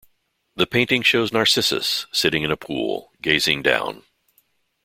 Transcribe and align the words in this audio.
The 0.55 0.65
painting 0.65 1.03
shows 1.03 1.31
Narcissus 1.31 2.07
sitting 2.11 2.41
in 2.41 2.49
a 2.49 2.57
pool, 2.57 3.11
gazing 3.21 3.61
down. 3.61 4.01